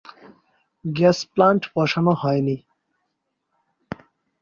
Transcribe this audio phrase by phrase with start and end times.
[0.85, 2.55] Gas plant বসানো হয়নি।